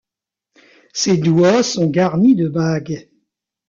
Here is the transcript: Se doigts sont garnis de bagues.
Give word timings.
Se 0.95 1.11
doigts 1.15 1.61
sont 1.61 1.85
garnis 1.85 2.33
de 2.35 2.47
bagues. 2.47 3.07